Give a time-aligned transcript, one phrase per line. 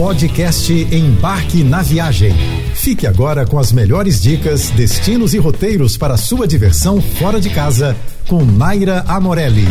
[0.00, 2.32] Podcast Embarque na Viagem.
[2.74, 7.94] Fique agora com as melhores dicas, destinos e roteiros para sua diversão fora de casa
[8.26, 9.66] com Naira Amorelli.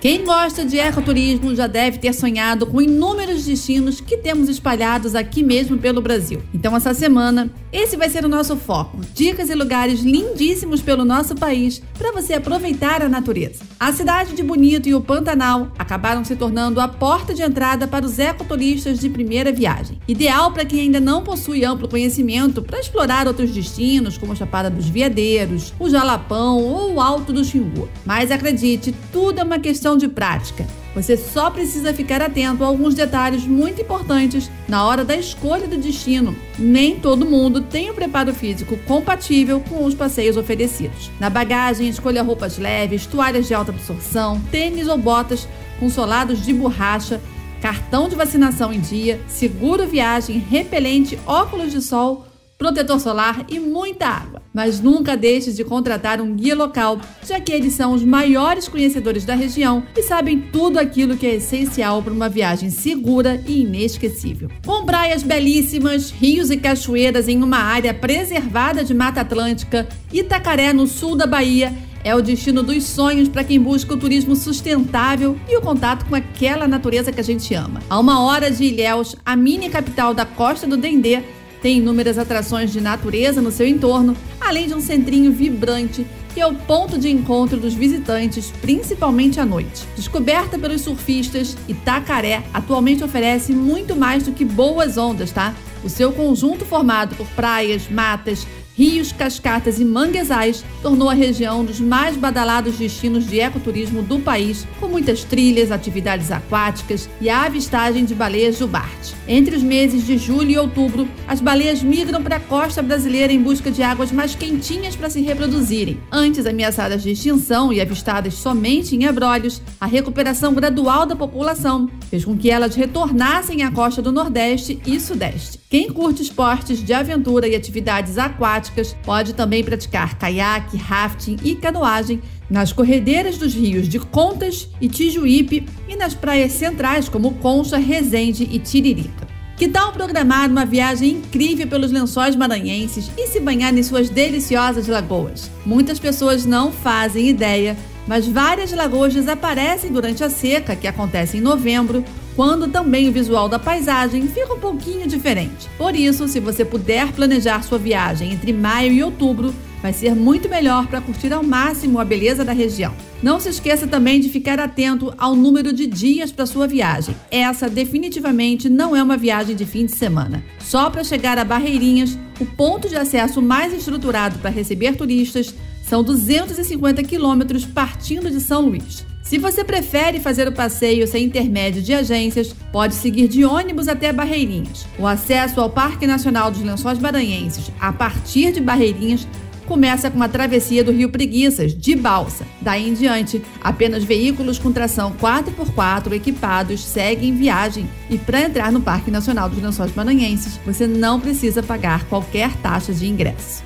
[0.00, 5.42] Quem gosta de ecoturismo já deve ter sonhado com inúmeros destinos que temos espalhados aqui
[5.42, 6.40] mesmo pelo Brasil.
[6.54, 11.34] Então, essa semana, esse vai ser o nosso foco: dicas e lugares lindíssimos pelo nosso
[11.34, 13.62] país para você aproveitar a natureza.
[13.78, 18.06] A cidade de Bonito e o Pantanal acabaram se tornando a porta de entrada para
[18.06, 19.98] os ecoturistas de primeira viagem.
[20.08, 24.70] Ideal para quem ainda não possui amplo conhecimento para explorar outros destinos, como a Chapada
[24.70, 27.88] dos Veadeiros, o Jalapão ou o Alto do Xingu.
[28.06, 30.66] Mas acredite, tudo é uma questão de prática.
[30.96, 35.76] Você só precisa ficar atento a alguns detalhes muito importantes na hora da escolha do
[35.76, 36.34] destino.
[36.58, 41.10] Nem todo mundo tem o preparo físico compatível com os passeios oferecidos.
[41.20, 45.46] Na bagagem, escolha roupas leves, toalhas de alta absorção, tênis ou botas
[45.78, 47.20] com solados de borracha,
[47.60, 52.26] cartão de vacinação em dia, seguro viagem, repelente, óculos de sol
[52.58, 54.42] protetor solar e muita água.
[54.52, 59.24] Mas nunca deixe de contratar um guia local, já que eles são os maiores conhecedores
[59.24, 64.50] da região e sabem tudo aquilo que é essencial para uma viagem segura e inesquecível.
[64.64, 70.86] Com praias belíssimas, rios e cachoeiras em uma área preservada de Mata Atlântica, Itacaré, no
[70.86, 75.56] sul da Bahia, é o destino dos sonhos para quem busca o turismo sustentável e
[75.56, 77.82] o contato com aquela natureza que a gente ama.
[77.90, 81.24] A uma hora de Ilhéus, a mini capital da Costa do Dendê,
[81.66, 86.46] tem inúmeras atrações de natureza no seu entorno, além de um centrinho vibrante que é
[86.46, 89.84] o ponto de encontro dos visitantes, principalmente à noite.
[89.96, 95.56] Descoberta pelos surfistas, Itacaré atualmente oferece muito mais do que boas ondas, tá?
[95.82, 98.46] O seu conjunto formado por praias, matas,
[98.76, 104.18] rios, cascatas e manguezais, tornou a região um dos mais badalados destinos de ecoturismo do
[104.18, 109.14] país, com muitas trilhas, atividades aquáticas e a avistagem de baleias jubarte.
[109.26, 113.42] Entre os meses de julho e outubro, as baleias migram para a costa brasileira em
[113.42, 115.98] busca de águas mais quentinhas para se reproduzirem.
[116.12, 122.24] Antes ameaçadas de extinção e avistadas somente em abrolhos, a recuperação gradual da população fez
[122.24, 125.58] com que elas retornassem à costa do Nordeste e Sudeste.
[125.68, 128.18] Quem curte esportes de aventura e atividades
[128.66, 134.88] aquáticas pode também praticar caiaque, rafting e canoagem nas corredeiras dos rios de Contas e
[134.88, 139.26] Tijuípe e nas praias centrais como Concha, Resende e Tiririca.
[139.56, 144.86] Que tal programar uma viagem incrível pelos lençóis maranhenses e se banhar em suas deliciosas
[144.86, 145.50] lagoas?
[145.64, 151.40] Muitas pessoas não fazem ideia, mas várias lagoas desaparecem durante a seca, que acontece em
[151.40, 152.04] novembro,
[152.36, 155.68] quando também o visual da paisagem fica um pouquinho diferente.
[155.78, 160.48] Por isso, se você puder planejar sua viagem entre maio e outubro, vai ser muito
[160.48, 162.94] melhor para curtir ao máximo a beleza da região.
[163.22, 167.16] Não se esqueça também de ficar atento ao número de dias para sua viagem.
[167.30, 170.44] Essa definitivamente não é uma viagem de fim de semana.
[170.58, 176.02] Só para chegar a Barreirinhas, o ponto de acesso mais estruturado para receber turistas são
[176.02, 179.06] 250 quilômetros partindo de São Luís.
[179.26, 184.12] Se você prefere fazer o passeio sem intermédio de agências, pode seguir de ônibus até
[184.12, 184.86] Barreirinhas.
[184.96, 189.26] O acesso ao Parque Nacional dos Lençóis Maranhenses a partir de Barreirinhas
[189.66, 192.46] começa com a travessia do Rio Preguiças, de balsa.
[192.60, 197.90] Daí em diante, apenas veículos com tração 4x4 equipados seguem viagem.
[198.08, 202.94] E para entrar no Parque Nacional dos Lençóis Maranhenses, você não precisa pagar qualquer taxa
[202.94, 203.65] de ingresso.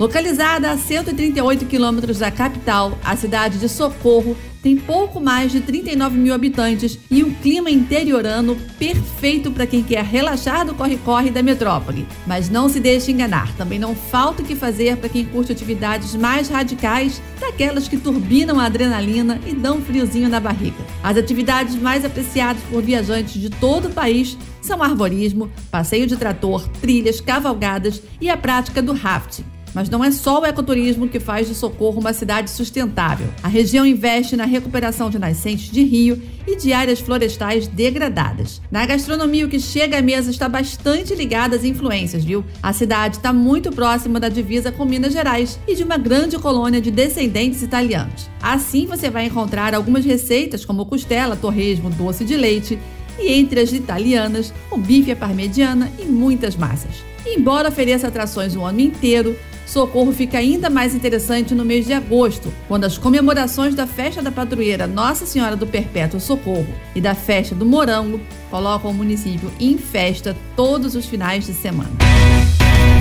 [0.00, 6.16] Localizada a 138 quilômetros da capital, a cidade de Socorro tem pouco mais de 39
[6.16, 12.06] mil habitantes e um clima interiorano perfeito para quem quer relaxar do corre-corre da metrópole.
[12.26, 16.14] Mas não se deixe enganar, também não falta o que fazer para quem curte atividades
[16.14, 20.82] mais radicais, daquelas que turbinam a adrenalina e dão um friozinho na barriga.
[21.02, 26.66] As atividades mais apreciadas por viajantes de todo o país são arborismo, passeio de trator,
[26.80, 29.44] trilhas, cavalgadas e a prática do rafting.
[29.74, 33.28] Mas não é só o ecoturismo que faz de Socorro uma cidade sustentável.
[33.42, 38.60] A região investe na recuperação de nascentes de rio e de áreas florestais degradadas.
[38.70, 42.44] Na gastronomia, o que chega à mesa está bastante ligado às influências, viu?
[42.62, 46.80] A cidade está muito próxima da divisa com Minas Gerais e de uma grande colônia
[46.80, 48.28] de descendentes italianos.
[48.42, 52.78] Assim, você vai encontrar algumas receitas como costela, torresmo, doce de leite
[53.18, 57.04] e entre as italianas, o bife à parmegiana e muitas massas.
[57.26, 59.36] embora ofereça atrações o ano inteiro,
[59.70, 64.32] Socorro fica ainda mais interessante no mês de agosto, quando as comemorações da Festa da
[64.32, 68.20] Padroeira Nossa Senhora do Perpétuo Socorro e da Festa do Morango
[68.50, 71.90] colocam o município em festa todos os finais de semana.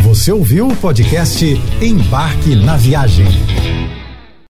[0.04, 1.44] Você ouviu o podcast
[1.82, 3.26] Embarque na Viagem.